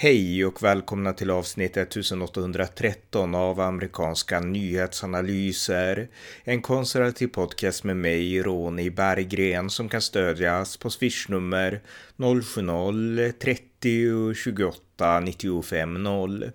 Hej 0.00 0.44
och 0.44 0.62
välkomna 0.62 1.12
till 1.12 1.30
avsnitt 1.30 1.76
1813 1.76 3.34
av 3.34 3.60
amerikanska 3.60 4.40
nyhetsanalyser. 4.40 6.08
En 6.44 6.62
konservativ 6.62 7.28
podcast 7.28 7.84
med 7.84 7.96
mig, 7.96 8.42
Ronny 8.42 8.90
Berggren, 8.90 9.70
som 9.70 9.88
kan 9.88 10.02
stödjas 10.02 10.76
på 10.76 10.90
swishnummer 10.90 11.80
070-30 12.16 14.34
28 14.34 15.20
95 15.20 16.02
0. 16.02 16.50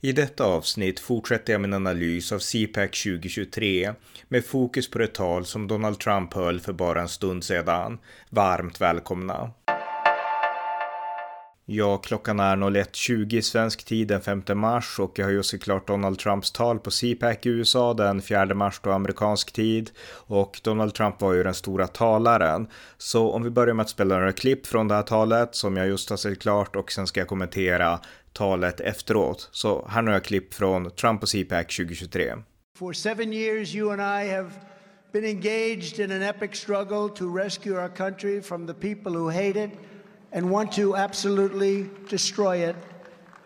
I 0.00 0.12
detta 0.12 0.44
avsnitt 0.44 1.00
fortsätter 1.00 1.52
jag 1.52 1.60
min 1.60 1.74
analys 1.74 2.32
av 2.32 2.38
CPAC 2.38 3.02
2023 3.02 3.92
med 4.28 4.44
fokus 4.44 4.90
på 4.90 4.98
det 4.98 5.14
tal 5.14 5.44
som 5.44 5.68
Donald 5.68 5.98
Trump 5.98 6.34
höll 6.34 6.60
för 6.60 6.72
bara 6.72 7.00
en 7.00 7.08
stund 7.08 7.44
sedan. 7.44 7.98
Varmt 8.30 8.80
välkomna! 8.80 9.50
Ja, 11.68 11.96
klockan 11.96 12.40
är 12.40 12.56
01.20 12.56 13.40
svensk 13.40 13.84
tid 13.84 14.08
den 14.08 14.20
5 14.20 14.42
mars 14.54 14.98
och 14.98 15.18
jag 15.18 15.26
har 15.26 15.32
ju 15.32 15.42
såklart 15.42 15.86
Donald 15.86 16.18
Trumps 16.18 16.52
tal 16.52 16.78
på 16.78 16.90
CPAC 16.90 17.36
i 17.42 17.48
USA 17.48 17.94
den 17.94 18.22
4 18.22 18.54
mars 18.54 18.80
då 18.82 18.90
amerikansk 18.90 19.52
tid 19.52 19.90
och 20.10 20.60
Donald 20.64 20.94
Trump 20.94 21.20
var 21.20 21.32
ju 21.32 21.42
den 21.42 21.54
stora 21.54 21.86
talaren. 21.86 22.68
Så 22.98 23.30
om 23.30 23.42
vi 23.42 23.50
börjar 23.50 23.74
med 23.74 23.82
att 23.82 23.90
spela 23.90 24.18
några 24.18 24.32
klipp 24.32 24.66
från 24.66 24.88
det 24.88 24.94
här 24.94 25.02
talet 25.02 25.54
som 25.54 25.76
jag 25.76 25.86
just 25.86 26.10
har 26.10 26.16
sett 26.16 26.40
klart 26.40 26.76
och 26.76 26.92
sen 26.92 27.06
ska 27.06 27.20
jag 27.20 27.28
kommentera 27.28 28.00
talet 28.32 28.80
efteråt. 28.80 29.48
Så 29.52 29.86
här 29.88 30.02
några 30.02 30.20
klipp 30.20 30.54
från 30.54 30.90
Trump 30.90 31.20
på 31.20 31.26
CPAC 31.26 31.76
2023. 31.76 32.34
For 32.78 32.92
seven 32.92 33.32
years, 33.32 33.74
you 33.74 33.92
and 33.92 34.00
I 34.00 34.34
have 34.34 34.50
been 35.12 35.24
engaged 35.24 36.00
in 36.00 36.12
an 36.12 36.22
epic 36.22 36.54
struggle 36.54 37.08
to 37.16 37.36
rescue 37.36 37.82
our 37.82 37.96
country 37.96 38.42
from 38.42 38.66
the 38.66 38.74
people 38.74 39.12
who 39.12 39.30
hate 39.30 39.64
it 39.64 39.70
and 40.36 40.50
want 40.50 40.70
to 40.70 40.94
absolutely 40.94 41.88
destroy 42.08 42.58
it. 42.58 42.76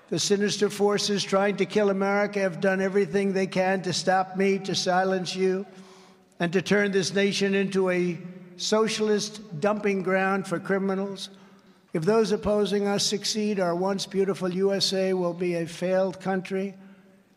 The 0.08 0.18
sinister 0.18 0.68
forces 0.68 1.22
trying 1.22 1.56
to 1.58 1.64
kill 1.64 1.88
America 1.88 2.40
have 2.40 2.60
done 2.60 2.80
everything 2.80 3.32
they 3.32 3.46
can 3.46 3.80
to 3.82 3.92
stop 3.92 4.36
me, 4.36 4.58
to 4.58 4.74
silence 4.74 5.36
you, 5.36 5.64
and 6.40 6.52
to 6.52 6.60
turn 6.60 6.90
this 6.90 7.14
nation 7.14 7.54
into 7.54 7.90
a 7.90 8.18
socialist 8.56 9.60
dumping 9.60 10.02
ground 10.02 10.48
for 10.48 10.58
criminals. 10.58 11.30
If 11.92 12.04
those 12.04 12.32
opposing 12.32 12.88
us 12.88 13.06
succeed, 13.06 13.60
our 13.60 13.76
once 13.76 14.04
beautiful 14.04 14.52
USA 14.52 15.12
will 15.12 15.32
be 15.32 15.54
a 15.54 15.66
failed 15.66 16.20
country 16.20 16.74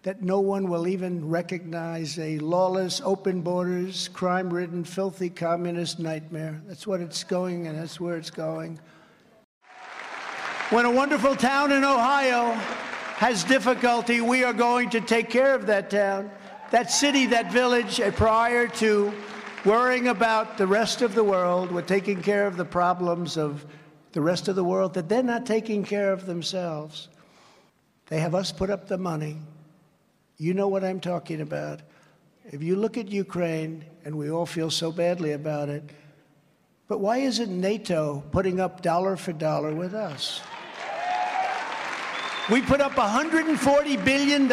that 0.02 0.24
no 0.24 0.40
one 0.40 0.68
will 0.68 0.88
even 0.88 1.30
recognize 1.30 2.18
a 2.18 2.40
lawless, 2.40 3.02
open 3.06 3.42
borders, 3.42 4.08
crime 4.14 4.52
ridden, 4.52 4.84
filthy 4.84 5.30
communist 5.30 6.00
nightmare. 6.00 6.60
That's 6.68 6.88
what 6.88 7.02
it's 7.02 7.24
going, 7.24 7.68
and 7.68 7.78
that's 7.78 8.00
where 8.00 8.18
it's 8.18 8.32
going. 8.32 8.80
When 10.74 10.86
a 10.86 10.92
wonderful 10.92 11.36
town 11.36 11.72
in 11.72 11.84
Ohio 11.84 12.54
has 13.18 13.44
difficulty, 13.44 14.22
we 14.22 14.44
are 14.44 14.54
going 14.54 14.90
to 14.90 15.02
take 15.02 15.30
care 15.30 15.54
of 15.54 15.68
that 15.68 15.92
town, 15.92 16.32
that 16.72 16.90
city, 16.90 17.28
that 17.28 17.52
village, 17.52 18.02
uh, 18.02 18.10
prior 18.10 18.68
to 18.80 19.14
worrying 19.66 20.08
about 20.08 20.58
the 20.58 20.66
rest 20.66 21.04
of 21.04 21.14
the 21.14 21.24
world. 21.24 21.72
We're 21.72 21.84
taking 21.84 22.24
care 22.24 22.48
of 22.48 22.58
the 22.58 22.66
problems 22.66 23.38
of 23.38 23.68
the 24.14 24.22
rest 24.22 24.48
of 24.48 24.56
the 24.56 24.64
world 24.64 24.96
that 24.96 25.08
they're 25.08 25.22
not 25.22 25.46
taking 25.46 25.84
care 25.84 26.12
of 26.12 26.26
themselves. 26.26 27.08
They 28.08 28.20
have 28.20 28.34
us 28.34 28.52
put 28.52 28.72
up 28.72 28.88
the 28.88 28.98
money. 28.98 29.38
You 30.38 30.56
know 30.56 30.70
what 30.70 30.84
I'm 30.84 31.00
talking 31.00 31.42
about. 31.42 31.82
If 32.46 32.64
you 32.64 32.78
look 32.78 32.98
at 32.98 33.10
Ukraine, 33.10 33.86
and 34.06 34.18
we 34.18 34.32
all 34.32 34.48
feel 34.48 34.72
so 34.72 34.92
badly 34.92 35.34
about 35.34 35.70
it, 35.70 35.84
but 36.88 37.00
why 37.00 37.18
isn't 37.18 37.62
NATO 37.62 38.24
putting 38.32 38.60
up 38.60 38.82
dollar 38.82 39.16
for 39.18 39.34
dollar 39.34 39.72
with 39.72 39.94
us? 39.94 40.42
We 42.52 42.62
put 42.62 42.82
up 42.82 42.92
$140 42.94 44.04
billion, 44.04 44.52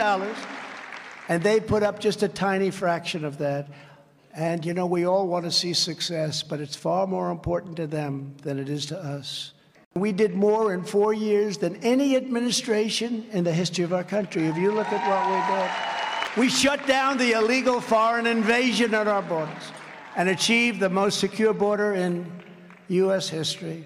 and 1.29 1.43
they 1.43 1.59
put 1.59 1.83
up 1.83 1.99
just 1.99 2.23
a 2.23 2.29
tiny 2.29 2.71
fraction 2.71 3.25
of 3.25 3.39
that. 3.39 3.67
And 4.33 4.65
you 4.65 4.75
know, 4.75 4.87
we 4.87 5.07
all 5.07 5.27
want 5.27 5.45
to 5.45 5.51
see 5.51 5.73
success, 5.73 6.45
but 6.45 6.61
it's 6.61 6.77
far 6.77 7.09
more 7.09 7.31
important 7.31 7.77
to 7.79 7.89
them 7.89 8.37
than 8.43 8.61
it 8.61 8.69
is 8.69 8.87
to 8.87 8.99
us. 8.99 9.55
We 9.95 10.13
did 10.13 10.37
more 10.37 10.73
in 10.73 10.85
four 10.85 11.13
years 11.13 11.59
than 11.59 11.77
any 11.77 12.17
administration 12.17 13.27
in 13.33 13.43
the 13.43 13.53
history 13.53 13.83
of 13.83 13.93
our 13.93 14.05
country. 14.05 14.47
If 14.47 14.57
you 14.57 14.71
look 14.71 14.87
at 14.87 15.09
what 15.09 16.37
we 16.37 16.45
did, 16.47 16.47
we 16.47 16.49
shut 16.49 16.87
down 16.87 17.19
the 17.19 17.33
illegal 17.33 17.81
foreign 17.81 18.27
invasion 18.27 18.95
at 18.95 19.09
our 19.09 19.23
borders 19.23 19.73
and 20.15 20.29
achieved 20.29 20.79
the 20.79 20.91
most 20.91 21.19
secure 21.19 21.53
border 21.53 21.95
in 21.95 22.31
U.S. 22.87 23.29
history. 23.29 23.85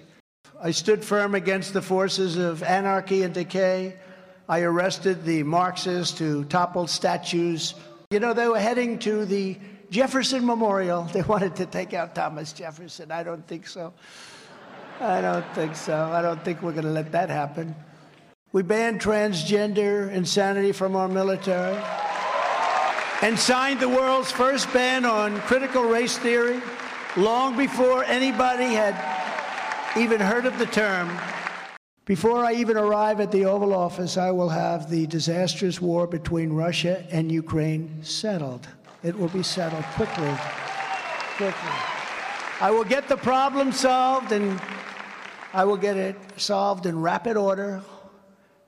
I 0.61 0.71
stood 0.71 1.03
firm 1.03 1.35
against 1.35 1.73
the 1.73 1.81
forces 1.81 2.37
of 2.37 2.63
anarchy 2.63 3.23
and 3.23 3.33
decay. 3.33 3.95
I 4.47 4.61
arrested 4.61 5.25
the 5.25 5.43
Marxists 5.43 6.19
who 6.19 6.45
toppled 6.45 6.89
statues. 6.89 7.73
You 8.11 8.19
know, 8.19 8.33
they 8.33 8.47
were 8.47 8.59
heading 8.59 8.99
to 8.99 9.25
the 9.25 9.57
Jefferson 9.89 10.45
Memorial. 10.45 11.03
They 11.13 11.23
wanted 11.23 11.55
to 11.57 11.65
take 11.65 11.93
out 11.93 12.13
Thomas 12.13 12.53
Jefferson. 12.53 13.11
I 13.11 13.23
don't 13.23 13.45
think 13.47 13.67
so. 13.67 13.93
I 14.99 15.19
don't 15.21 15.45
think 15.55 15.75
so. 15.75 16.11
I 16.11 16.21
don't 16.21 16.43
think 16.43 16.61
we're 16.61 16.71
going 16.71 16.85
to 16.85 16.91
let 16.91 17.11
that 17.11 17.29
happen. 17.29 17.75
We 18.51 18.61
banned 18.61 19.01
transgender 19.01 20.09
insanity 20.11 20.71
from 20.71 20.95
our 20.95 21.07
military 21.07 21.77
and 23.21 23.37
signed 23.37 23.79
the 23.79 23.89
world's 23.89 24.31
first 24.31 24.71
ban 24.71 25.05
on 25.05 25.39
critical 25.41 25.83
race 25.83 26.17
theory 26.17 26.61
long 27.17 27.57
before 27.57 28.03
anybody 28.05 28.65
had 28.65 28.95
even 29.97 30.19
heard 30.19 30.45
of 30.45 30.57
the 30.59 30.65
term. 30.67 31.09
Before 32.05 32.45
I 32.45 32.53
even 32.53 32.77
arrive 32.77 33.19
at 33.19 33.31
the 33.31 33.45
Oval 33.45 33.73
Office, 33.73 34.15
I 34.15 34.29
will 34.29 34.49
have 34.49 34.91
the 34.91 35.07
disastrous 35.07 35.81
war 35.81 36.05
between 36.05 36.53
Russia 36.53 37.03
and 37.09 37.31
Ukraine 37.31 38.03
settled. 38.03 38.67
It 39.01 39.17
will 39.17 39.29
be 39.29 39.41
settled 39.41 39.83
quickly. 39.95 40.31
Quickly. 41.37 41.71
I 42.61 42.69
will 42.69 42.83
get 42.83 43.09
the 43.09 43.17
problem 43.17 43.71
solved 43.71 44.31
and 44.31 44.61
I 45.51 45.65
will 45.65 45.77
get 45.77 45.97
it 45.97 46.15
solved 46.37 46.85
in 46.85 47.01
rapid 47.01 47.37
order, 47.37 47.81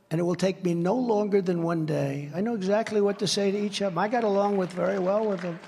and 0.10 0.20
it 0.20 0.24
will 0.24 0.36
take 0.36 0.64
me 0.64 0.74
no 0.74 0.96
longer 0.96 1.40
than 1.40 1.62
one 1.62 1.86
day. 1.86 2.32
I 2.34 2.42
know 2.42 2.56
exactly 2.56 3.02
what 3.02 3.20
to 3.20 3.28
say 3.28 3.52
to 3.52 3.58
each 3.58 3.82
of 3.82 3.92
them. 3.92 4.00
I 4.00 4.08
got 4.08 4.24
along 4.24 4.58
with 4.58 4.74
very 4.74 4.98
well 4.98 5.24
with 5.28 5.42
them. 5.42 5.60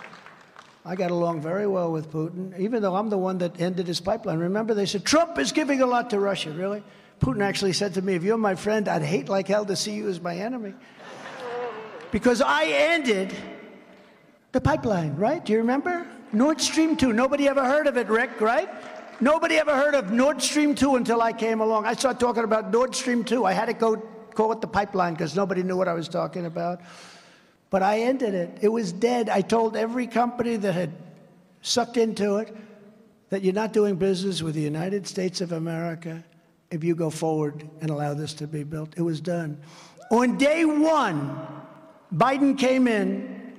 I 0.85 0.95
got 0.95 1.11
along 1.11 1.41
very 1.41 1.67
well 1.67 1.91
with 1.91 2.11
Putin, 2.11 2.57
even 2.57 2.81
though 2.81 2.95
I'm 2.95 3.09
the 3.09 3.17
one 3.17 3.37
that 3.39 3.61
ended 3.61 3.85
his 3.85 3.99
pipeline. 3.99 4.39
Remember, 4.39 4.73
they 4.73 4.87
said 4.87 5.05
Trump 5.05 5.37
is 5.37 5.51
giving 5.51 5.81
a 5.81 5.85
lot 5.85 6.09
to 6.09 6.19
Russia. 6.19 6.51
Really? 6.51 6.81
Putin 7.19 7.41
actually 7.41 7.73
said 7.73 7.93
to 7.95 8.01
me, 8.01 8.15
If 8.15 8.23
you're 8.23 8.37
my 8.37 8.55
friend, 8.55 8.87
I'd 8.87 9.01
hate 9.01 9.29
like 9.29 9.47
hell 9.47 9.65
to 9.65 9.75
see 9.75 9.93
you 9.93 10.07
as 10.07 10.21
my 10.21 10.35
enemy. 10.35 10.73
Because 12.11 12.41
I 12.41 12.65
ended 12.65 13.35
the 14.51 14.61
pipeline, 14.61 15.15
right? 15.15 15.43
Do 15.43 15.53
you 15.53 15.59
remember? 15.59 16.07
Nord 16.31 16.61
Stream 16.61 16.95
2. 16.95 17.13
Nobody 17.13 17.47
ever 17.47 17.63
heard 17.63 17.87
of 17.87 17.97
it, 17.97 18.07
Rick, 18.07 18.41
right? 18.41 18.69
Nobody 19.21 19.55
ever 19.55 19.75
heard 19.75 19.95
of 19.95 20.11
Nord 20.11 20.41
Stream 20.41 20.73
2 20.73 20.95
until 20.95 21.21
I 21.21 21.33
came 21.33 21.59
along. 21.59 21.85
I 21.85 21.93
started 21.93 22.19
talking 22.19 22.43
about 22.43 22.71
Nord 22.71 22.95
Stream 22.95 23.23
2. 23.23 23.45
I 23.45 23.51
had 23.51 23.65
to 23.65 23.73
go 23.73 23.97
call 24.33 24.51
it 24.53 24.61
the 24.61 24.67
pipeline 24.67 25.13
because 25.13 25.35
nobody 25.35 25.61
knew 25.61 25.75
what 25.75 25.87
I 25.87 25.93
was 25.93 26.07
talking 26.07 26.45
about. 26.45 26.81
But 27.69 27.83
I 27.83 27.99
ended 27.99 28.33
it. 28.33 28.59
It 28.61 28.69
was 28.69 28.91
dead. 28.91 29.29
I 29.29 29.41
told 29.41 29.75
every 29.75 30.07
company 30.07 30.55
that 30.55 30.73
had 30.73 30.93
sucked 31.61 31.97
into 31.97 32.37
it 32.37 32.55
that 33.29 33.43
you're 33.43 33.53
not 33.53 33.73
doing 33.73 33.95
business 33.95 34.41
with 34.41 34.55
the 34.55 34.61
United 34.61 35.05
States 35.05 35.41
of 35.41 35.51
America 35.51 36.23
if 36.71 36.83
you 36.83 36.95
go 36.95 37.09
forward 37.09 37.67
and 37.81 37.89
allow 37.89 38.13
this 38.13 38.33
to 38.35 38.47
be 38.47 38.63
built. 38.63 38.93
It 38.97 39.01
was 39.01 39.21
done. 39.21 39.59
On 40.11 40.37
day 40.37 40.65
one, 40.65 41.47
Biden 42.13 42.57
came 42.57 42.87
in, 42.87 43.53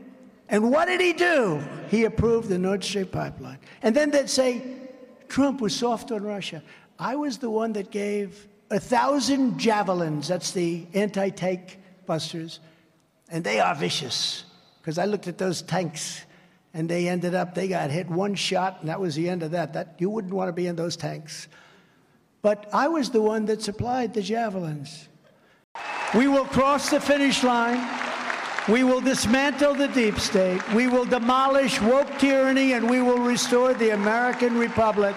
and 0.49 0.71
what 0.71 0.87
did 0.87 1.01
he 1.01 1.13
do? 1.13 1.63
He 1.89 2.05
approved 2.05 2.49
the 2.49 2.59
Nord 2.59 2.83
Stream 2.83 3.07
pipeline. 3.07 3.59
And 3.83 3.95
then 3.95 4.11
they'd 4.11 4.29
say, 4.29 4.63
Trump 5.29 5.61
was 5.61 5.75
soft 5.75 6.11
on 6.11 6.23
Russia. 6.23 6.63
I 6.99 7.17
was 7.17 7.39
the 7.39 7.51
one 7.51 7.73
that 7.75 7.91
gave 7.91 8.49
a 8.71 8.81
thousand 8.81 9.59
javelins, 9.59 10.29
that's 10.29 10.53
the 10.53 10.87
anti 10.95 11.31
tank 11.31 11.79
busters, 12.07 12.61
and 13.31 13.43
they 13.43 13.61
are 13.61 13.75
vicious. 13.75 14.45
Because 14.81 14.99
I 14.99 15.05
looked 15.05 15.29
at 15.29 15.39
those 15.39 15.63
tanks 15.63 16.23
and 16.73 16.89
they 16.89 17.09
ended 17.09 17.35
up, 17.35 17.55
they 17.55 17.69
got 17.69 17.91
hit 17.91 18.09
one 18.09 18.35
shot, 18.35 18.79
and 18.81 18.89
that 18.89 19.01
was 19.01 19.15
the 19.15 19.29
end 19.29 19.43
of 19.43 19.51
that. 19.53 19.73
that 19.75 19.97
you 19.99 20.09
wouldn't 20.09 20.33
want 20.33 20.49
to 20.49 20.53
be 20.53 20.67
in 20.67 20.77
those 20.77 20.97
tanks. 20.97 21.49
But 22.43 22.69
I 22.73 22.89
was 22.89 23.11
the 23.11 23.21
one 23.21 23.45
that 23.47 23.63
supplied 23.63 24.15
the 24.15 24.23
javelins. 24.23 25.09
We 26.15 26.27
will 26.27 26.47
cross 26.47 26.91
the 26.91 27.01
finish 27.01 27.45
line. 27.45 27.87
We 28.69 28.85
will 28.85 29.01
dismantle 29.01 29.75
the 29.75 29.89
deep 29.89 30.19
state. 30.19 30.61
We 30.73 30.87
will 30.87 31.05
demolish 31.05 31.81
woke 31.81 32.19
tyranny 32.19 32.73
and 32.73 32.89
we 32.89 33.03
will 33.03 33.19
restore 33.19 33.75
the 33.75 33.91
American 33.91 34.59
Republic 34.59 35.15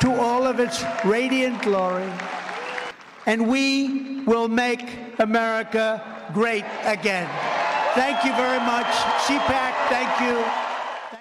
to 0.00 0.12
all 0.12 0.44
of 0.44 0.60
its 0.60 0.84
radiant 1.04 1.62
glory. 1.62 2.10
And 3.26 3.48
we 3.48 4.24
will 4.24 4.48
make 4.48 4.84
America 5.18 6.02
great 6.32 6.64
again. 6.84 7.28
Thank 7.94 8.24
you 8.24 8.32
very 8.34 8.58
much. 8.58 8.86
CPAC, 9.26 9.74
thank 9.88 10.20
you. 10.20 10.71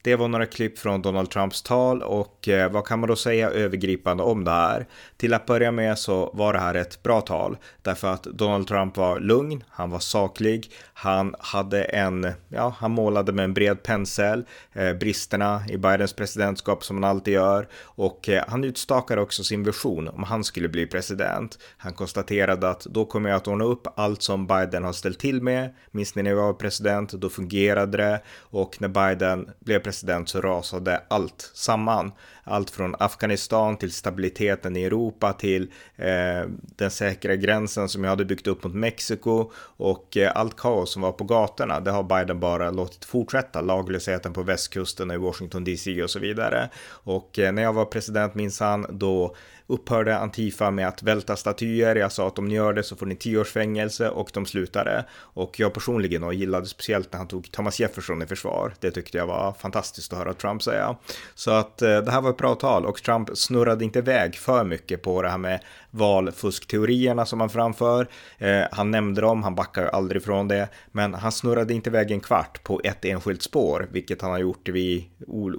Det 0.04 0.16
var 0.16 0.28
några 0.28 0.46
klipp 0.46 0.80
från 0.80 1.02
Donald 1.02 1.30
Trumps 1.30 1.62
tal 1.62 2.04
och 2.04 2.48
eh, 2.48 2.72
vad 2.72 2.86
kan 2.86 3.00
man 3.00 3.10
då 3.10 3.16
säga 3.16 3.50
övergripande 3.50 4.24
om 4.24 4.44
det 4.44 4.52
här? 4.52 4.86
Till 5.18 5.34
att 5.34 5.46
börja 5.46 5.72
med 5.72 5.98
så 5.98 6.32
var 6.34 6.54
det 6.54 6.60
här 6.60 6.76
ett 6.76 7.04
bra 7.04 7.22
tal 7.22 7.58
därför 7.82 8.08
att 8.08 8.24
Donald 8.24 8.68
Trump 8.68 8.98
var 8.98 9.20
lugn, 9.20 9.64
han 9.70 9.90
var 9.90 10.00
saklig, 10.00 10.72
han 10.94 11.36
hade 11.40 11.84
en, 11.84 12.34
ja, 12.50 12.76
han 12.78 12.92
målade 12.92 13.32
med 13.32 13.46
en 13.46 13.54
bred 13.54 13.84
pensel 13.84 14.46
eh, 14.74 14.94
bristerna 14.94 15.64
i 15.70 15.78
Bidens 15.78 16.14
presidentskap 16.14 16.84
som 16.84 16.96
han 16.96 17.04
alltid 17.04 17.34
gör 17.34 17.68
och 17.84 18.30
eh, 18.30 18.44
han 18.48 18.64
utstakade 18.64 19.22
också 19.22 19.44
sin 19.44 19.64
vision 19.64 20.08
om 20.08 20.24
han 20.24 20.44
skulle 20.44 20.70
bli 20.70 20.88
president. 20.88 21.58
Han 21.78 21.94
konstaterade 21.94 22.70
att 22.70 22.86
då 22.86 23.06
kommer 23.06 23.30
jag 23.30 23.38
att 23.38 23.48
ordna 23.48 23.66
upp 23.66 23.88
allt 23.96 24.22
som 24.22 24.48
Biden 24.48 24.84
har 24.84 24.94
ställt 24.94 25.20
till 25.20 25.42
med. 25.42 25.76
Minns 25.92 26.16
ni 26.16 26.24
när 26.24 26.32
jag 26.32 26.38
var 26.38 26.54
president? 26.54 27.12
Då 27.12 27.30
fungerade 27.30 27.98
det 27.98 28.22
och 28.40 28.82
när 28.82 28.88
Biden 28.88 29.50
blev 29.60 29.81
president 29.84 30.30
så 30.30 30.42
rasade 30.42 31.02
allt 31.08 31.52
samman. 31.54 32.12
Allt 32.44 32.70
från 32.70 32.96
Afghanistan 33.00 33.78
till 33.78 33.92
stabiliteten 33.92 34.76
i 34.76 34.84
Europa 34.84 35.34
till 35.34 35.72
eh, 35.96 36.50
den 36.76 36.92
säkra 36.92 37.36
gränsen 37.36 37.90
som 37.90 38.04
jag 38.04 38.12
hade 38.12 38.26
byggt 38.26 38.48
upp 38.48 38.64
mot 38.64 38.74
Mexiko 38.74 39.52
och 39.78 40.18
eh, 40.18 40.32
allt 40.36 40.58
kaos 40.58 40.94
som 40.94 41.02
var 41.02 41.12
på 41.12 41.24
gatorna. 41.24 41.80
Det 41.80 41.92
har 41.92 42.04
Biden 42.04 42.40
bara 42.40 42.72
låtit 42.72 43.06
fortsätta. 43.06 43.62
Laglösheten 43.62 44.34
på 44.34 44.44
västkusten 44.44 45.10
och 45.10 45.16
i 45.16 45.20
Washington 45.20 45.64
DC 45.64 46.04
och 46.04 46.10
så 46.10 46.20
vidare. 46.20 46.70
Och 46.88 47.40
eh, 47.40 47.52
när 47.52 47.62
jag 47.62 47.74
var 47.74 47.86
president 47.86 48.36
minns 48.36 48.60
han 48.60 48.86
då 48.90 49.36
upphörde 49.68 50.18
Antifa 50.18 50.72
med 50.72 50.88
att 50.88 51.04
välta 51.04 51.36
statyer. 51.36 51.96
Jag 51.96 52.12
sa 52.12 52.28
att 52.28 52.40
om 52.40 52.48
ni 52.48 52.56
gör 52.56 52.74
det 52.74 52.84
så 52.84 52.96
får 52.96 53.06
ni 53.06 53.16
tio 53.16 53.38
års 53.38 53.52
fängelse 53.52 54.10
och 54.10 54.32
de 54.34 54.46
slutade. 54.46 55.06
Och 55.14 55.60
jag 55.60 55.74
personligen 55.74 56.24
och 56.24 56.34
gillade 56.34 56.66
speciellt 56.66 57.12
när 57.12 57.18
han 57.18 57.28
tog 57.28 57.52
Thomas 57.52 57.80
Jefferson 57.80 58.22
i 58.22 58.26
försvar. 58.26 58.74
Det 58.80 58.92
tyckte 58.92 59.18
jag 59.18 59.28
var 59.28 59.54
fantastiskt 59.54 60.14
att 60.14 60.20
höra 60.20 60.34
Trump 60.34 60.64
säga. 60.64 60.96
Så 61.36 61.52
att 61.52 61.82
eh, 61.82 61.98
det 61.98 62.12
här 62.12 62.22
var 62.22 62.30
ett 62.30 62.38
bra 62.38 62.56
tal 62.56 62.86
och 62.86 63.04
Trump 63.04 63.30
snurrade 63.34 63.86
inte 63.86 64.00
iväg 64.00 64.36
för 64.36 64.64
mycket 64.64 65.02
på 65.02 65.22
det 65.22 65.30
här 65.30 65.38
med 65.38 65.60
valfuskteorierna 65.92 67.26
som 67.26 67.40
han 67.40 67.50
framför. 67.50 68.08
Eh, 68.38 68.62
han 68.72 68.92
nämnde 68.92 69.22
dem, 69.22 69.44
han 69.44 69.56
backar 69.56 69.86
aldrig 69.86 70.24
från 70.24 70.48
det, 70.48 70.70
men 70.92 71.14
han 71.14 71.32
snurrade 71.32 71.74
inte 71.74 71.90
iväg 71.90 72.12
en 72.12 72.20
kvart 72.20 72.64
på 72.64 72.82
ett 72.84 73.06
enskilt 73.06 73.42
spår, 73.42 73.88
vilket 73.92 74.22
han 74.22 74.32
har 74.32 74.40
gjort 74.40 74.70
vid 74.70 75.04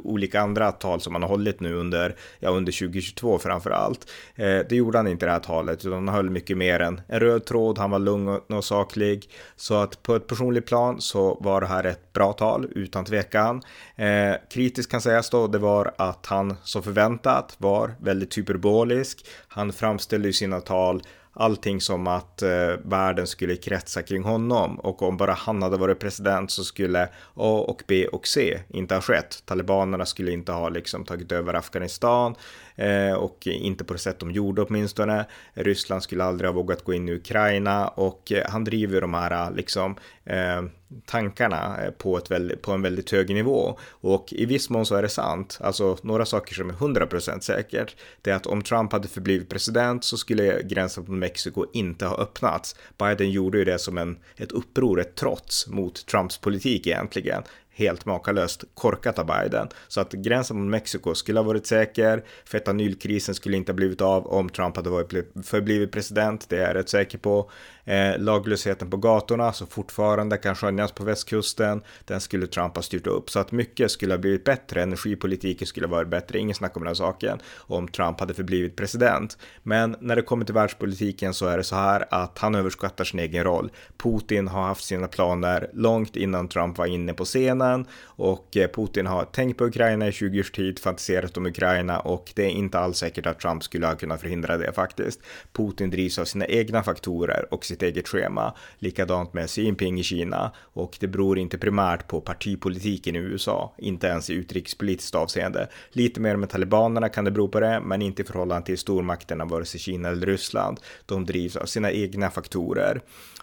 olika 0.04 0.40
andra 0.40 0.72
tal 0.72 1.00
som 1.00 1.14
han 1.14 1.22
har 1.22 1.28
hållit 1.28 1.60
nu 1.60 1.74
under, 1.74 2.16
ja, 2.38 2.50
under 2.50 2.72
2022 2.72 3.38
framför 3.38 3.70
allt. 3.70 3.91
Eh, 4.34 4.58
det 4.68 4.76
gjorde 4.76 4.98
han 4.98 5.08
inte 5.08 5.24
i 5.24 5.26
det 5.26 5.32
här 5.32 5.40
talet, 5.40 5.84
utan 5.84 6.08
han 6.08 6.14
höll 6.14 6.30
mycket 6.30 6.56
mer 6.56 6.80
än 6.80 7.00
en 7.08 7.20
röd 7.20 7.44
tråd, 7.44 7.78
han 7.78 7.90
var 7.90 7.98
lugn 7.98 8.28
och 8.28 8.64
saklig. 8.64 9.30
Så 9.56 9.74
att 9.74 10.02
på 10.02 10.16
ett 10.16 10.26
personligt 10.26 10.66
plan 10.66 11.00
så 11.00 11.38
var 11.40 11.60
det 11.60 11.66
här 11.66 11.84
ett 11.84 12.12
bra 12.12 12.32
tal, 12.32 12.68
utan 12.74 13.04
tvekan. 13.04 13.62
Eh, 13.96 14.34
kritiskt 14.50 14.90
kan 14.90 15.00
sägas 15.00 15.30
då, 15.30 15.46
det 15.46 15.58
var 15.58 15.92
att 15.98 16.26
han 16.26 16.56
som 16.62 16.82
förväntat 16.82 17.54
var 17.58 17.94
väldigt 18.00 18.38
hyperbolisk. 18.38 19.26
Han 19.48 19.72
framställde 19.72 20.28
ju 20.28 20.32
sina 20.32 20.60
tal 20.60 21.02
allting 21.34 21.80
som 21.80 22.06
att 22.06 22.42
eh, 22.42 22.68
världen 22.84 23.26
skulle 23.26 23.56
kretsa 23.56 24.02
kring 24.02 24.22
honom 24.22 24.80
och 24.80 25.02
om 25.02 25.16
bara 25.16 25.32
han 25.32 25.62
hade 25.62 25.76
varit 25.76 26.00
president 26.00 26.50
så 26.50 26.64
skulle 26.64 27.08
A 27.34 27.64
och 27.68 27.82
B 27.86 28.06
och 28.06 28.26
C 28.26 28.60
inte 28.68 28.94
ha 28.94 29.00
skett. 29.00 29.42
Talibanerna 29.44 30.06
skulle 30.06 30.32
inte 30.32 30.52
ha 30.52 30.68
liksom 30.68 31.04
tagit 31.04 31.32
över 31.32 31.54
Afghanistan 31.54 32.34
Eh, 32.76 33.12
och 33.12 33.46
inte 33.46 33.84
på 33.84 33.92
det 33.92 33.98
sätt 33.98 34.18
de 34.18 34.30
gjorde 34.30 34.62
åtminstone. 34.62 35.26
Ryssland 35.54 36.02
skulle 36.02 36.24
aldrig 36.24 36.50
ha 36.50 36.54
vågat 36.54 36.84
gå 36.84 36.94
in 36.94 37.08
i 37.08 37.12
Ukraina 37.12 37.88
och 37.88 38.32
eh, 38.32 38.50
han 38.50 38.64
driver 38.64 39.00
de 39.00 39.14
här 39.14 39.46
eh, 39.46 39.56
liksom 39.56 39.96
eh, 40.24 40.62
tankarna 41.06 41.76
på, 41.98 42.18
ett 42.18 42.30
väldigt, 42.30 42.62
på 42.62 42.72
en 42.72 42.82
väldigt 42.82 43.10
hög 43.10 43.34
nivå. 43.34 43.78
Och 43.88 44.32
i 44.32 44.44
viss 44.44 44.70
mån 44.70 44.86
så 44.86 44.94
är 44.94 45.02
det 45.02 45.08
sant. 45.08 45.58
Alltså 45.60 45.96
några 46.02 46.24
saker 46.24 46.54
som 46.54 46.70
är 46.70 46.74
100% 46.74 47.40
säkert. 47.40 47.96
Det 48.22 48.30
är 48.30 48.34
att 48.34 48.46
om 48.46 48.62
Trump 48.62 48.92
hade 48.92 49.08
förblivit 49.08 49.48
president 49.48 50.04
så 50.04 50.16
skulle 50.16 50.62
gränsen 50.62 51.04
mot 51.08 51.18
Mexiko 51.18 51.64
inte 51.72 52.06
ha 52.06 52.16
öppnats. 52.16 52.76
Biden 52.98 53.30
gjorde 53.30 53.58
ju 53.58 53.64
det 53.64 53.78
som 53.78 53.98
en, 53.98 54.18
ett 54.36 54.52
uppror, 54.52 55.00
ett 55.00 55.14
trots 55.14 55.66
mot 55.68 56.06
Trumps 56.06 56.38
politik 56.38 56.86
egentligen 56.86 57.42
helt 57.74 58.04
makalöst 58.04 58.64
korkat 58.74 59.18
av 59.18 59.26
Biden. 59.26 59.68
Så 59.88 60.00
att 60.00 60.12
gränsen 60.12 60.56
mot 60.56 60.70
Mexiko 60.70 61.14
skulle 61.14 61.38
ha 61.38 61.44
varit 61.44 61.66
säker. 61.66 62.24
fetanylkrisen 62.44 63.34
skulle 63.34 63.56
inte 63.56 63.72
ha 63.72 63.76
blivit 63.76 64.00
av 64.00 64.26
om 64.26 64.48
Trump 64.48 64.76
hade 64.76 64.90
varit 64.90 65.12
förblivit 65.44 65.92
president. 65.92 66.46
Det 66.48 66.56
är 66.56 66.66
jag 66.66 66.74
rätt 66.74 66.88
säker 66.88 67.18
på. 67.18 67.50
Eh, 67.84 68.18
laglösheten 68.18 68.90
på 68.90 68.96
gatorna 68.96 69.52
som 69.52 69.66
fortfarande 69.66 70.36
kan 70.36 70.54
skönjas 70.54 70.92
på 70.92 71.04
västkusten. 71.04 71.82
Den 72.04 72.20
skulle 72.20 72.46
Trump 72.46 72.74
ha 72.76 72.82
styrt 72.82 73.06
upp 73.06 73.30
så 73.30 73.38
att 73.38 73.52
mycket 73.52 73.90
skulle 73.90 74.12
ha 74.12 74.18
blivit 74.18 74.44
bättre. 74.44 74.82
Energipolitiken 74.82 75.66
skulle 75.66 75.86
ha 75.86 75.90
varit 75.90 76.08
bättre. 76.08 76.38
Ingen 76.38 76.54
snack 76.54 76.76
om 76.76 76.84
den 76.84 76.96
saken 76.96 77.38
om 77.56 77.88
Trump 77.88 78.20
hade 78.20 78.34
förblivit 78.34 78.76
president. 78.76 79.38
Men 79.62 79.96
när 80.00 80.16
det 80.16 80.22
kommer 80.22 80.44
till 80.44 80.54
världspolitiken 80.54 81.34
så 81.34 81.46
är 81.46 81.56
det 81.56 81.64
så 81.64 81.76
här 81.76 82.04
att 82.10 82.38
han 82.38 82.54
överskattar 82.54 83.04
sin 83.04 83.20
egen 83.20 83.44
roll. 83.44 83.70
Putin 83.96 84.48
har 84.48 84.62
haft 84.62 84.84
sina 84.84 85.08
planer 85.08 85.70
långt 85.72 86.16
innan 86.16 86.48
Trump 86.48 86.78
var 86.78 86.86
inne 86.86 87.14
på 87.14 87.24
scenen 87.24 87.86
och 88.04 88.56
eh, 88.56 88.70
Putin 88.70 89.06
har 89.06 89.24
tänkt 89.24 89.58
på 89.58 89.64
Ukraina 89.64 90.08
i 90.08 90.12
20 90.12 90.40
års 90.40 90.50
tid, 90.50 90.78
fantiserat 90.78 91.36
om 91.36 91.46
Ukraina 91.46 91.98
och 92.00 92.32
det 92.34 92.44
är 92.44 92.50
inte 92.50 92.78
alls 92.78 92.98
säkert 92.98 93.26
att 93.26 93.40
Trump 93.40 93.62
skulle 93.62 93.86
ha 93.86 93.94
kunnat 93.94 94.20
förhindra 94.20 94.56
det 94.56 94.72
faktiskt. 94.72 95.20
Putin 95.52 95.90
drivs 95.90 96.18
av 96.18 96.24
sina 96.24 96.46
egna 96.46 96.82
faktorer 96.82 97.54
och 97.54 97.64
sitt 97.72 97.82
eget 97.82 98.08
schema. 98.08 98.54
Likadant 98.78 99.32
med 99.32 99.50
Xi 99.50 99.62
Jinping 99.62 100.00
i 100.00 100.02
Kina 100.02 100.52
och 100.58 100.96
det 101.00 101.08
beror 101.08 101.38
inte 101.38 101.58
primärt 101.58 102.08
på 102.08 102.20
partipolitiken 102.20 103.16
i 103.16 103.18
USA, 103.18 103.74
inte 103.78 104.06
ens 104.06 104.30
i 104.30 104.34
utrikespolitiskt 104.34 105.14
avseende. 105.14 105.68
Lite 105.90 106.20
mer 106.20 106.36
med 106.36 106.50
talibanerna 106.50 107.08
kan 107.08 107.24
det 107.24 107.30
bero 107.30 107.48
på 107.48 107.60
det, 107.60 107.80
men 107.80 108.02
inte 108.02 108.22
i 108.22 108.24
förhållande 108.24 108.66
till 108.66 108.78
stormakterna, 108.78 109.44
vare 109.44 109.64
sig 109.64 109.80
Kina 109.80 110.08
eller 110.08 110.26
Ryssland. 110.26 110.80
De 111.06 111.26
drivs 111.26 111.56
av 111.56 111.66
sina 111.66 111.92
egna 111.92 112.30
faktorer 112.30 113.00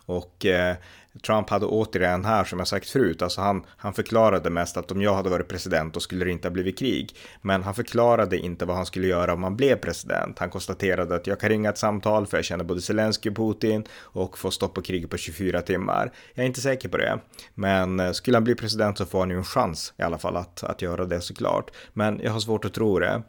och 0.10 0.46
eh, 0.46 0.76
Trump 1.26 1.50
hade 1.50 1.66
återigen 1.66 2.26
här, 2.26 2.44
som 2.44 2.60
jag 2.60 2.68
sagt 2.68 2.90
förut, 2.90 3.22
alltså 3.22 3.42
han, 3.42 3.66
han 3.78 3.94
förklarade 3.94 4.50
mest 4.50 4.78
att 4.78 4.92
om 4.92 5.02
jag 5.02 5.16
hade 5.16 5.30
varit 5.30 5.48
president 5.48 5.94
då 5.94 6.00
skulle 6.00 6.26
det 6.26 6.32
inte 6.32 6.48
ha 6.48 6.54
blivit 6.54 6.80
krig. 6.80 7.16
Men 7.42 7.64
han 7.64 7.76
förklarade 7.76 8.38
inte 8.38 8.66
vad 8.66 8.76
han 8.76 8.86
skulle 8.86 9.08
göra 9.08 9.34
om 9.34 9.44
han 9.44 9.56
blev 9.56 9.76
president. 9.76 10.40
Han 10.40 10.50
konstaterade 10.50 11.16
att 11.16 11.28
jag 11.28 11.40
kan 11.40 11.50
ringa 11.50 11.70
ett 11.70 11.78
samtal 11.78 12.28
för 12.28 12.38
jag 12.38 12.46
känner 12.46 12.64
både 12.64 12.82
Zelensky 12.82 13.30
och 13.30 13.36
Putin 13.36 13.84
och 14.02 14.38
få 14.38 14.52
stopp 14.52 14.74
på 14.74 14.82
kriget 14.82 15.10
på 15.10 15.18
24 15.18 15.62
timmar. 15.62 16.12
Jag 16.34 16.44
är 16.44 16.48
inte 16.48 16.62
säker 16.62 16.90
på 16.90 16.98
det, 16.98 17.20
men 17.56 18.00
eh, 18.00 18.12
skulle 18.12 18.38
han 18.38 18.44
bli 18.44 18.56
president 18.56 18.98
så 18.98 19.06
får 19.06 19.20
han 19.20 19.30
ju 19.30 19.38
en 19.38 19.44
chans 19.44 19.94
i 19.98 20.02
alla 20.02 20.18
fall 20.18 20.38
att, 20.38 20.64
att 20.64 20.82
göra 20.82 21.06
det 21.06 21.22
såklart. 21.22 21.72
Men 21.94 22.20
jag 22.24 22.32
har 22.32 22.40
svårt 22.40 22.66
att 22.66 22.74
tro 22.74 23.00
det. 23.00 23.22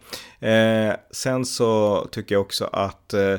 Eh, 0.48 0.94
sen 1.10 1.44
så 1.44 2.04
tycker 2.12 2.34
jag 2.34 2.42
också 2.42 2.64
att 2.64 3.14
eh, 3.14 3.38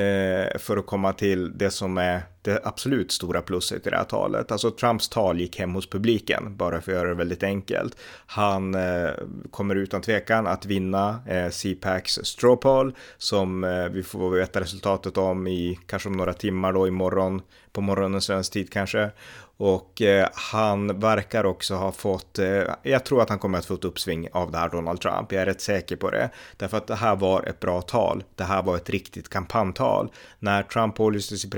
eh 0.00 0.58
för 0.58 0.76
att 0.76 0.86
komma 0.86 1.12
till 1.12 1.58
det 1.58 1.70
som 1.70 1.98
är 1.98 2.22
det 2.44 2.60
absolut 2.64 3.12
stora 3.12 3.42
plusset 3.42 3.86
i 3.86 3.90
det 3.90 3.96
här 3.96 4.04
talet. 4.04 4.52
Alltså 4.52 4.70
Trumps 4.70 5.08
tal 5.08 5.40
gick 5.40 5.58
hem 5.58 5.74
hos 5.74 5.90
publiken, 5.90 6.56
bara 6.56 6.80
för 6.80 6.92
att 6.92 6.98
göra 6.98 7.08
det 7.08 7.14
väldigt 7.14 7.42
enkelt. 7.42 7.96
Han 8.26 8.74
eh, 8.74 9.10
kommer 9.50 9.74
utan 9.74 10.02
tvekan 10.02 10.46
att 10.46 10.66
vinna 10.66 11.18
eh, 11.26 11.50
CPACs 11.50 12.26
straw 12.26 12.56
poll 12.62 12.94
som 13.18 13.64
eh, 13.64 13.88
vi 13.88 14.02
får 14.02 14.30
veta 14.30 14.60
resultatet 14.60 15.18
om 15.18 15.46
i 15.46 15.78
kanske 15.86 16.08
om 16.08 16.16
några 16.16 16.32
timmar 16.32 16.72
då 16.72 16.88
imorgon, 16.88 17.42
på 17.72 17.80
morgonen 17.80 18.20
svensk 18.20 18.52
tid 18.52 18.72
kanske. 18.72 19.10
Och 19.56 20.02
eh, 20.02 20.28
han 20.34 21.00
verkar 21.00 21.44
också 21.44 21.74
ha 21.74 21.92
fått, 21.92 22.38
eh, 22.38 22.62
jag 22.82 23.04
tror 23.04 23.22
att 23.22 23.28
han 23.28 23.38
kommer 23.38 23.58
att 23.58 23.66
få 23.66 23.74
ett 23.74 23.84
uppsving 23.84 24.28
av 24.32 24.50
det 24.50 24.58
här 24.58 24.68
Donald 24.68 25.00
Trump, 25.00 25.32
jag 25.32 25.42
är 25.42 25.46
rätt 25.46 25.60
säker 25.60 25.96
på 25.96 26.10
det. 26.10 26.30
Därför 26.56 26.76
att 26.76 26.86
det 26.86 26.94
här 26.94 27.16
var 27.16 27.42
ett 27.42 27.60
bra 27.60 27.82
tal, 27.82 28.24
det 28.34 28.44
här 28.44 28.62
var 28.62 28.76
ett 28.76 28.90
riktigt 28.90 29.28
kampanjtal. 29.28 30.10
När 30.38 30.62
Trump 30.62 30.94
pålyste 30.94 31.36
sin 31.36 31.50